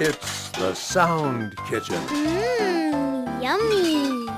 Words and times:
It's 0.00 0.50
the 0.50 0.74
Sound 0.74 1.56
Kitchen. 1.68 1.96
Mmm, 1.96 3.42
yummy. 3.42 4.30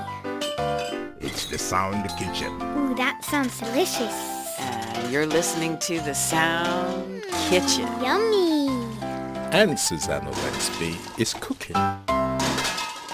It's 1.19 1.45
the 1.45 1.59
Sound 1.59 2.09
Kitchen. 2.17 2.51
Ooh, 2.75 2.95
that 2.95 3.23
sounds 3.23 3.59
delicious. 3.59 4.11
Uh, 4.59 5.07
you're 5.11 5.27
listening 5.27 5.77
to 5.77 5.99
the 6.01 6.15
Sound 6.15 7.23
Kitchen. 7.47 7.87
Yummy. 8.01 8.69
And 9.51 9.79
Susan 9.79 10.21
Owensby 10.21 11.19
is 11.19 11.35
cooking. 11.35 11.75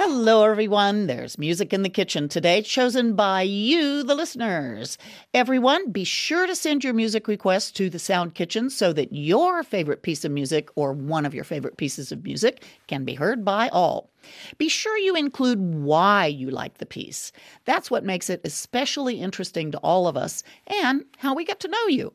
Hello, 0.10 0.46
everyone. 0.46 1.08
There's 1.08 1.38
music 1.38 1.74
in 1.74 1.84
the 1.84 1.89
kitchen 1.89 2.30
today, 2.30 2.62
chosen 2.62 3.14
by 3.14 3.42
you, 3.42 4.04
the 4.04 4.16
listeners. 4.16 4.97
Everyone, 5.33 5.92
be 5.92 6.06
sure 6.06 6.47
to 6.47 6.56
send 6.56 6.82
your 6.82 6.93
music 6.93 7.28
requests 7.28 7.71
to 7.74 7.89
the 7.89 8.00
Sound 8.00 8.33
Kitchen 8.33 8.70
so 8.70 8.93
that 8.93 9.11
your 9.11 9.64
favorite 9.64 10.04
piece 10.04 10.24
of 10.24 10.32
music 10.32 10.70
or 10.78 10.93
one 10.93 11.25
of 11.25 11.33
your 11.33 11.43
favorite 11.43 11.75
pieces 11.75 12.14
of 12.14 12.24
music 12.24 12.64
can 12.88 13.04
be 13.04 13.16
heard 13.16 13.43
by 13.43 13.68
all. 13.68 14.10
Be 14.57 14.70
sure 14.70 14.97
you 14.97 15.14
include 15.14 15.60
why 15.60 16.28
you 16.28 16.52
like 16.52 16.78
the 16.78 16.86
piece. 16.86 17.33
That's 17.66 17.92
what 17.92 18.05
makes 18.05 18.30
it 18.30 18.39
especially 18.46 19.19
interesting 19.19 19.74
to 19.74 19.78
all 19.80 20.08
of 20.08 20.16
us 20.16 20.42
and 20.68 21.04
how 21.18 21.36
we 21.36 21.44
get 21.44 21.60
to 21.60 21.68
know 21.68 21.88
you. 21.88 22.14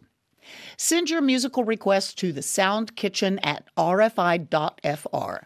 Send 0.77 1.11
your 1.11 1.21
musical 1.21 1.65
requests 1.65 2.15
to 2.15 2.33
the 2.33 2.43
Sound 2.43 2.97
Kitchen 2.97 3.39
at 3.41 3.69
rfi.fr. 3.77 5.37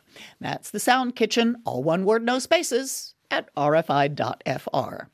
That's 0.40 0.70
the 0.70 0.80
Sound 0.80 1.16
Kitchen, 1.16 1.56
all 1.64 1.82
one 1.82 2.04
word, 2.04 2.24
no 2.24 2.38
spaces, 2.38 3.14
at 3.30 3.54
rfi.fr. 3.54 5.06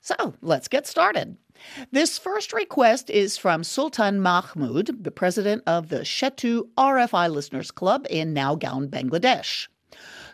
So 0.00 0.34
let's 0.40 0.68
get 0.68 0.86
started. 0.86 1.36
This 1.90 2.18
first 2.18 2.52
request 2.52 3.10
is 3.10 3.36
from 3.36 3.64
Sultan 3.64 4.20
Mahmud, 4.20 5.02
the 5.02 5.10
president 5.10 5.62
of 5.66 5.88
the 5.88 6.00
Shetu 6.00 6.68
RFI 6.76 7.30
Listeners 7.30 7.70
Club 7.70 8.06
in 8.08 8.32
Naogaon, 8.32 8.88
Bangladesh. 8.88 9.66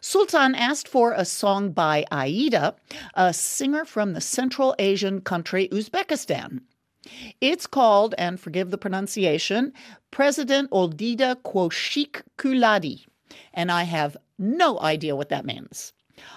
Sultan 0.01 0.55
asked 0.55 0.87
for 0.87 1.13
a 1.13 1.25
song 1.25 1.71
by 1.71 2.05
Aida, 2.13 2.77
a 3.15 3.33
singer 3.33 3.87
from 3.87 4.13
the 4.13 4.21
Central 4.21 4.75
Asian 4.79 5.23
country 5.23 5.69
Uzbekistan. 5.73 6.61
It's 7.41 7.67
called, 7.67 8.15
and 8.19 8.39
forgive 8.41 8.71
the 8.71 8.79
pronunciation, 8.79 9.73
President 10.11 10.71
Oldida 10.71 11.37
Quoshik 11.43 12.23
Kuladi, 12.39 13.07
and 13.53 13.71
I 13.71 13.85
have 13.85 14.17
no 14.39 14.81
idea 14.81 15.17
what 15.17 15.29
that 15.29 15.45
means. 15.45 15.93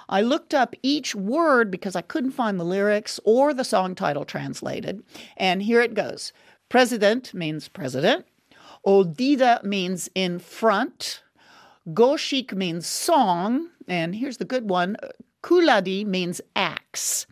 I 0.09 0.21
looked 0.21 0.53
up 0.53 0.75
each 0.81 1.13
word 1.15 1.69
because 1.69 1.95
I 1.95 2.01
couldn't 2.01 2.31
find 2.31 2.59
the 2.59 2.65
lyrics 2.65 3.19
or 3.23 3.53
the 3.53 3.63
song 3.63 3.95
title 3.95 4.25
translated, 4.25 5.03
and 5.37 5.61
here 5.61 5.81
it 5.81 5.93
goes. 5.93 6.33
President 6.69 7.33
means 7.33 7.67
president. 7.67 8.25
Oldida 8.85 9.63
means 9.63 10.09
in 10.15 10.39
front. 10.39 11.23
Goshik 11.89 12.53
means 12.53 12.87
song, 12.87 13.69
and 13.87 14.15
here's 14.15 14.37
the 14.37 14.45
good 14.45 14.69
one. 14.69 14.97
Kuladi 15.43 16.05
means 16.05 16.41
axe. 16.55 17.25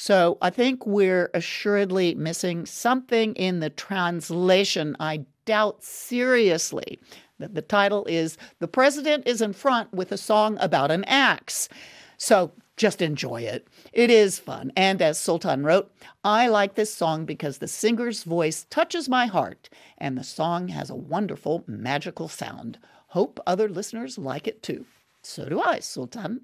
So 0.00 0.38
I 0.40 0.50
think 0.50 0.86
we're 0.86 1.28
assuredly 1.34 2.14
missing 2.14 2.66
something 2.66 3.34
in 3.34 3.58
the 3.58 3.68
translation. 3.68 4.96
I 5.00 5.24
doubt 5.44 5.82
seriously 5.82 7.00
that 7.40 7.56
the 7.56 7.62
title 7.62 8.04
is 8.04 8.38
The 8.60 8.68
President 8.68 9.26
is 9.26 9.42
in 9.42 9.54
Front 9.54 9.92
with 9.92 10.12
a 10.12 10.16
Song 10.16 10.56
About 10.60 10.92
an 10.92 11.02
Axe. 11.02 11.68
So 12.16 12.52
just 12.76 13.02
enjoy 13.02 13.42
it. 13.42 13.66
It 13.92 14.08
is 14.08 14.38
fun. 14.38 14.70
And 14.76 15.02
as 15.02 15.18
Sultan 15.18 15.64
wrote, 15.64 15.90
I 16.22 16.46
like 16.46 16.76
this 16.76 16.94
song 16.94 17.24
because 17.24 17.58
the 17.58 17.66
singer's 17.66 18.22
voice 18.22 18.66
touches 18.70 19.08
my 19.08 19.26
heart 19.26 19.68
and 19.98 20.16
the 20.16 20.22
song 20.22 20.68
has 20.68 20.90
a 20.90 20.94
wonderful, 20.94 21.64
magical 21.66 22.28
sound. 22.28 22.78
Hope 23.08 23.40
other 23.48 23.68
listeners 23.68 24.16
like 24.16 24.46
it 24.46 24.62
too. 24.62 24.86
So 25.22 25.48
do 25.48 25.60
I, 25.60 25.80
Sultan. 25.80 26.42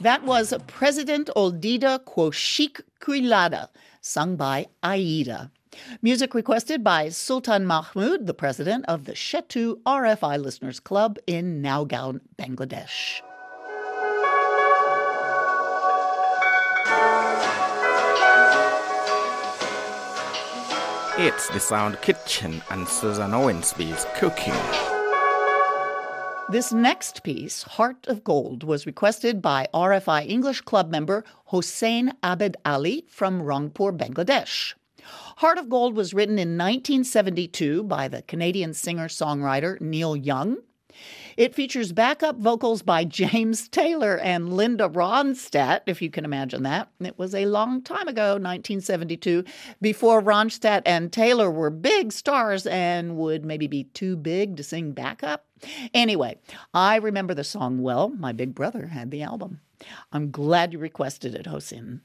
That 0.00 0.22
was 0.22 0.54
President 0.68 1.28
Oldida 1.34 1.98
Quoshik 1.98 2.82
Kuilada, 3.00 3.68
sung 4.00 4.36
by 4.36 4.66
Aida. 4.80 5.50
Music 6.02 6.34
requested 6.34 6.84
by 6.84 7.08
Sultan 7.08 7.66
Mahmud, 7.66 8.28
the 8.28 8.34
president 8.34 8.84
of 8.86 9.06
the 9.06 9.12
Shetu 9.12 9.82
RFI 9.82 10.40
Listeners 10.40 10.78
Club 10.78 11.18
in 11.26 11.60
Naogaon, 11.60 12.20
Bangladesh. 12.38 13.20
It's 21.18 21.48
the 21.48 21.58
Sound 21.58 22.00
Kitchen 22.02 22.62
and 22.70 22.86
Susan 22.86 23.32
Owensby's 23.32 24.06
cooking. 24.14 24.97
This 26.50 26.72
next 26.72 27.24
piece, 27.24 27.62
Heart 27.62 28.06
of 28.06 28.24
Gold, 28.24 28.64
was 28.64 28.86
requested 28.86 29.42
by 29.42 29.68
RFI 29.74 30.26
English 30.26 30.62
Club 30.62 30.90
member 30.90 31.22
Hossen 31.52 32.10
Abed 32.22 32.56
Ali 32.64 33.04
from 33.06 33.42
Rangpur, 33.42 33.94
Bangladesh. 33.94 34.72
Heart 35.36 35.58
of 35.58 35.68
Gold 35.68 35.94
was 35.94 36.14
written 36.14 36.38
in 36.38 36.56
1972 36.56 37.82
by 37.82 38.08
the 38.08 38.22
Canadian 38.22 38.72
singer 38.72 39.08
songwriter 39.08 39.78
Neil 39.82 40.16
Young. 40.16 40.56
It 41.36 41.54
features 41.54 41.92
backup 41.92 42.36
vocals 42.38 42.82
by 42.82 43.04
James 43.20 43.68
Taylor 43.68 44.18
and 44.18 44.52
Linda 44.52 44.88
Ronstadt, 44.88 45.82
if 45.86 46.02
you 46.02 46.10
can 46.10 46.24
imagine 46.24 46.62
that. 46.64 46.90
It 47.00 47.18
was 47.18 47.34
a 47.34 47.46
long 47.46 47.82
time 47.82 48.08
ago, 48.08 48.32
1972, 48.32 49.44
before 49.80 50.22
Ronstadt 50.22 50.82
and 50.84 51.12
Taylor 51.12 51.50
were 51.50 51.70
big 51.70 52.12
stars 52.12 52.66
and 52.66 53.16
would 53.16 53.44
maybe 53.44 53.66
be 53.66 53.84
too 53.84 54.16
big 54.16 54.56
to 54.56 54.62
sing 54.62 54.92
backup. 54.92 55.46
Anyway, 55.94 56.38
I 56.74 56.96
remember 56.96 57.34
the 57.34 57.44
song 57.44 57.82
well. 57.82 58.08
My 58.08 58.32
big 58.32 58.54
brother 58.54 58.86
had 58.86 59.10
the 59.10 59.22
album. 59.22 59.60
I'm 60.12 60.30
glad 60.30 60.72
you 60.72 60.78
requested 60.78 61.34
it, 61.34 61.46
Hossen. 61.46 62.00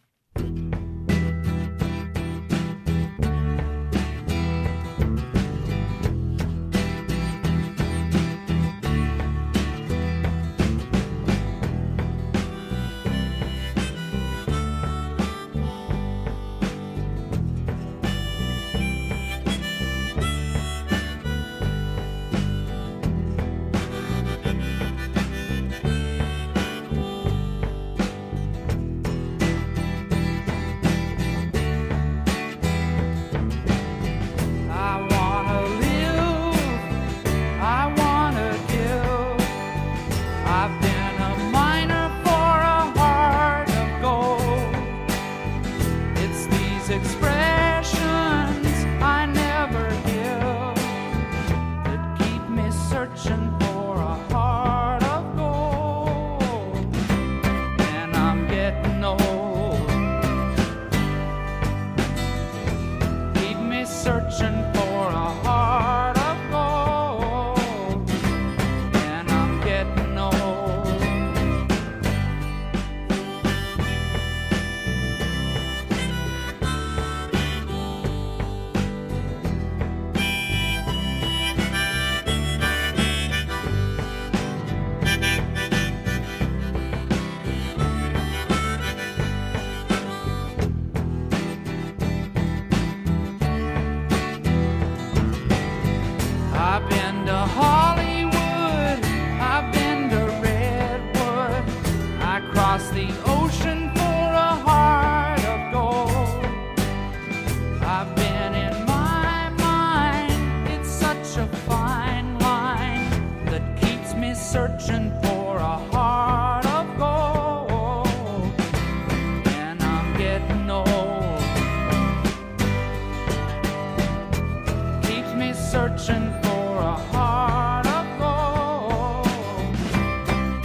Searching 125.73 126.31
for 126.43 126.77
a 126.77 126.95
heart 127.11 127.87
of 127.87 128.05
gold. 128.19 129.25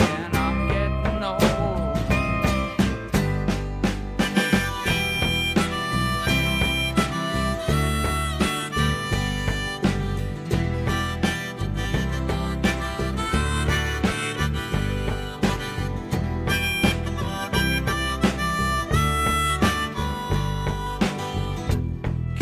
And 0.00 0.36
I'm 0.36 0.68
getting 0.68 1.24
old. 1.24 1.98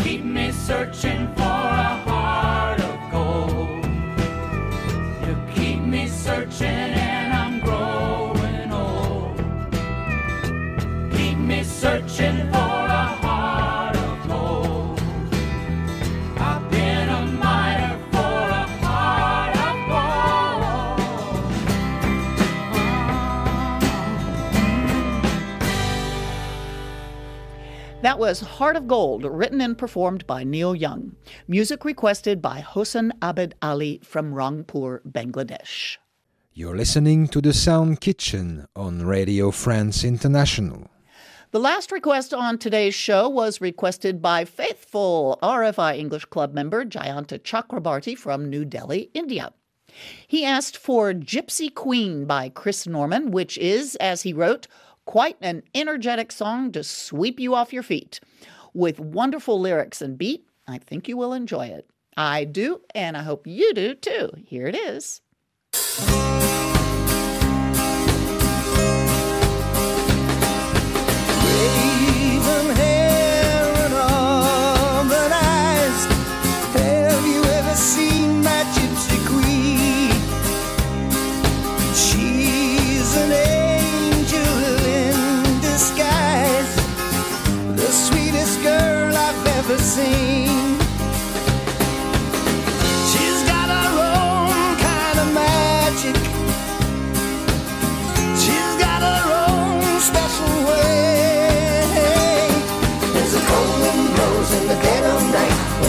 Keep 0.03 0.21
me 0.25 0.51
searching 0.51 1.33
for 1.37 1.46
That 28.03 28.19
was 28.19 28.41
Heart 28.41 28.75
of 28.75 28.87
Gold, 28.87 29.23
written 29.25 29.59
and 29.59 29.75
performed 29.75 30.27
by 30.27 30.43
Neil 30.43 30.75
Young. 30.75 31.15
Music 31.47 31.83
requested 31.83 32.43
by 32.43 32.61
Hossen 32.61 33.11
Abed 33.23 33.55
Ali 33.59 33.99
from 34.03 34.35
Rangpur, 34.35 35.01
Bangladesh. 35.01 35.97
You're 36.53 36.77
listening 36.77 37.27
to 37.29 37.41
the 37.41 37.53
Sound 37.53 37.99
Kitchen 37.99 38.67
on 38.75 39.03
Radio 39.03 39.49
France 39.49 40.03
International. 40.03 40.91
The 41.49 41.59
last 41.59 41.91
request 41.91 42.35
on 42.35 42.59
today's 42.59 42.93
show 42.93 43.27
was 43.27 43.61
requested 43.61 44.21
by 44.21 44.45
faithful 44.45 45.39
RFI 45.41 45.97
English 45.97 46.25
Club 46.25 46.53
member 46.53 46.85
Jayanta 46.85 47.39
Chakrabarty 47.39 48.15
from 48.15 48.47
New 48.47 48.63
Delhi, 48.63 49.09
India. 49.15 49.53
He 50.27 50.45
asked 50.45 50.77
for 50.77 51.13
Gypsy 51.13 51.73
Queen 51.73 52.25
by 52.25 52.49
Chris 52.49 52.85
Norman, 52.85 53.31
which 53.31 53.57
is, 53.57 53.95
as 53.95 54.21
he 54.21 54.33
wrote, 54.33 54.67
quite 55.07 55.37
an 55.41 55.63
energetic 55.73 56.31
song 56.31 56.71
to 56.73 56.83
sweep 56.83 57.39
you 57.39 57.55
off 57.55 57.73
your 57.73 57.81
feet. 57.81 58.19
With 58.73 58.99
wonderful 58.99 59.59
lyrics 59.59 60.01
and 60.01 60.17
beat, 60.17 60.45
I 60.67 60.77
think 60.77 61.07
you 61.07 61.17
will 61.17 61.33
enjoy 61.33 61.67
it. 61.67 61.89
I 62.15 62.43
do, 62.43 62.81
and 62.93 63.17
I 63.17 63.23
hope 63.23 63.47
you 63.47 63.73
do 63.73 63.95
too. 63.95 64.31
Here 64.45 64.67
it 64.67 64.75
is. 64.75 65.21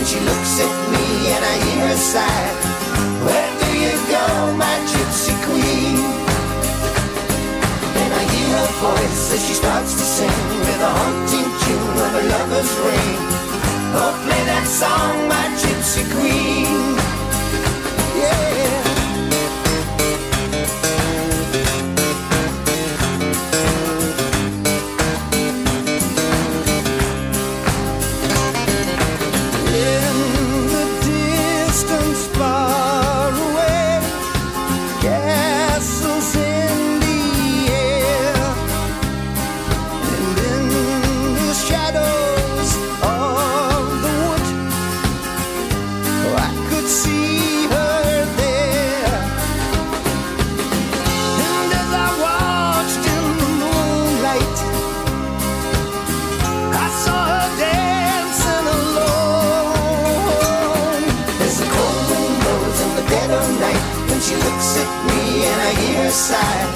She 0.09 0.19
looks 0.21 0.55
at 0.65 0.75
me 0.89 1.07
and 1.37 1.45
I 1.45 1.55
hear 1.69 1.85
her 1.89 2.01
sigh. 2.13 2.49
Where 3.29 3.51
do 3.61 3.69
you 3.77 3.93
go, 4.09 4.25
my 4.57 4.77
gypsy 4.89 5.37
queen? 5.45 5.97
Then 7.93 8.11
I 8.21 8.25
hear 8.33 8.49
her 8.57 8.71
voice 8.89 9.35
as 9.35 9.41
she 9.47 9.53
starts 9.53 9.93
to 10.01 10.05
sing 10.17 10.41
with 10.65 10.81
a 10.81 10.93
haunting 10.99 11.51
tune 11.63 11.97
of 12.07 12.13
a 12.21 12.25
lover's 12.33 12.73
ring. 12.89 13.21
Oh, 14.01 14.13
play 14.25 14.43
that 14.49 14.67
song, 14.81 15.29
my 15.29 15.47
gypsy 15.61 16.05
queen. 16.17 17.18
Sigh. 66.19 66.67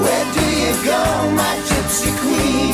Where 0.00 0.24
do 0.32 0.40
you 0.40 0.72
go, 0.88 1.02
my 1.36 1.54
gypsy 1.68 2.10
queen? 2.22 2.72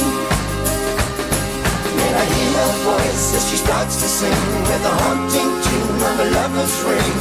Then 1.98 2.12
I 2.14 2.24
hear 2.24 2.52
her 2.62 2.74
voice 2.86 3.34
as 3.34 3.50
she 3.50 3.56
starts 3.56 3.96
to 4.02 4.06
sing 4.06 4.42
with 4.70 4.86
a 4.86 4.94
haunting 5.02 5.52
tune 5.66 6.00
of 6.10 6.20
a 6.20 6.28
lover's 6.30 6.76
ring. 6.86 7.16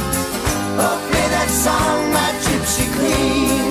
Oh, 0.78 0.98
play 1.10 1.26
that 1.34 1.50
song, 1.50 2.12
my 2.12 2.30
gypsy 2.46 2.86
queen. 2.94 3.65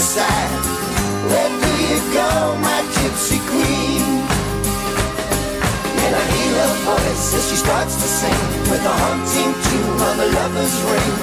Where 0.00 1.50
do 1.60 1.70
you 1.84 2.00
go, 2.14 2.56
my 2.64 2.80
gypsy 2.96 3.38
queen? 3.50 4.00
And 6.04 6.16
I 6.16 6.24
hear 6.32 6.64
voice 6.88 7.34
as 7.34 7.50
she 7.50 7.56
starts 7.56 7.96
to 7.96 8.08
sing 8.08 8.40
with 8.70 8.80
a 8.80 8.94
haunting 9.02 9.52
tune 9.66 10.00
of 10.08 10.16
a 10.24 10.28
lover's 10.36 10.76
ring. 10.88 11.16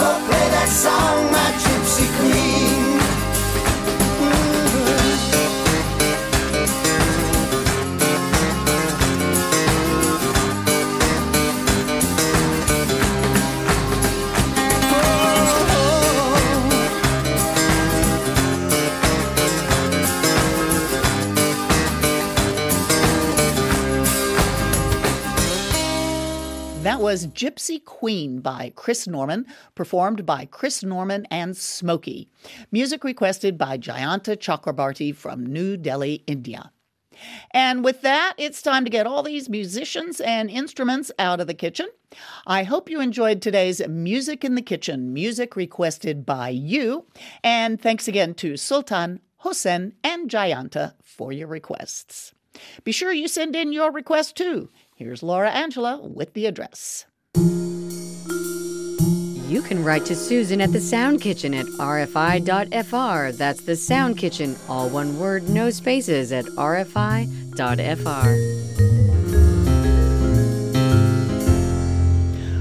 Oh, 0.00 0.16
play 0.26 0.46
that 0.56 0.70
song, 0.70 1.30
my 1.30 1.48
gypsy 1.60 2.08
queen. 2.16 2.69
Was 27.10 27.26
Gypsy 27.26 27.84
Queen 27.84 28.38
by 28.38 28.72
Chris 28.76 29.08
Norman, 29.08 29.44
performed 29.74 30.24
by 30.24 30.44
Chris 30.44 30.84
Norman 30.84 31.26
and 31.28 31.54
Smokie. 31.56 32.28
Music 32.70 33.02
requested 33.02 33.58
by 33.58 33.78
Jayanta 33.78 34.36
Chakrabarty 34.36 35.12
from 35.12 35.44
New 35.44 35.76
Delhi, 35.76 36.22
India. 36.28 36.70
And 37.50 37.82
with 37.82 38.02
that, 38.02 38.34
it's 38.38 38.62
time 38.62 38.84
to 38.84 38.92
get 38.92 39.08
all 39.08 39.24
these 39.24 39.48
musicians 39.48 40.20
and 40.20 40.48
instruments 40.48 41.10
out 41.18 41.40
of 41.40 41.48
the 41.48 41.52
kitchen. 41.52 41.88
I 42.46 42.62
hope 42.62 42.88
you 42.88 43.00
enjoyed 43.00 43.42
today's 43.42 43.84
Music 43.88 44.44
in 44.44 44.54
the 44.54 44.62
Kitchen, 44.62 45.12
music 45.12 45.56
requested 45.56 46.24
by 46.24 46.50
you. 46.50 47.06
And 47.42 47.82
thanks 47.82 48.06
again 48.06 48.34
to 48.34 48.56
Sultan, 48.56 49.18
Hossen, 49.42 49.94
and 50.04 50.30
Jayanta 50.30 50.94
for 51.02 51.32
your 51.32 51.48
requests. 51.48 52.34
Be 52.84 52.92
sure 52.92 53.12
you 53.12 53.26
send 53.26 53.56
in 53.56 53.72
your 53.72 53.90
request 53.90 54.36
too. 54.36 54.68
Here's 55.00 55.22
Laura 55.22 55.50
Angela 55.50 55.98
with 56.06 56.34
the 56.34 56.44
address. 56.44 57.06
You 59.48 59.62
can 59.62 59.82
write 59.82 60.04
to 60.04 60.14
Susan 60.14 60.60
at 60.60 60.72
the 60.72 60.80
Sound 60.82 61.22
Kitchen 61.22 61.54
at 61.54 61.64
rfi.fr. 61.64 63.34
That's 63.34 63.62
the 63.62 63.76
Sound 63.76 64.18
Kitchen, 64.18 64.56
all 64.68 64.90
one 64.90 65.18
word, 65.18 65.48
no 65.48 65.70
spaces, 65.70 66.32
at 66.32 66.44
rfi.fr. 66.44 67.30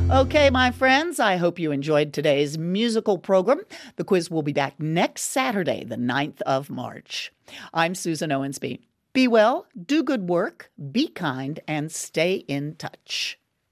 Okay, 0.09 0.49
my 0.49 0.71
friends, 0.71 1.19
I 1.19 1.35
hope 1.35 1.59
you 1.59 1.73
enjoyed 1.73 2.13
today's 2.13 2.57
musical 2.57 3.17
program. 3.17 3.63
The 3.97 4.05
quiz 4.05 4.31
will 4.31 4.43
be 4.43 4.53
back 4.53 4.79
next 4.79 5.23
Saturday, 5.23 5.83
the 5.83 5.97
9th 5.97 6.39
of 6.43 6.69
March. 6.69 7.33
I'm 7.73 7.95
Susan 7.95 8.29
Owensby. 8.29 8.79
Be 9.13 9.27
well, 9.27 9.67
do 9.85 10.03
good 10.03 10.29
work, 10.29 10.71
be 10.91 11.07
kind, 11.07 11.59
and 11.67 11.91
stay 11.91 12.35
in 12.47 12.75
touch. 12.75 13.38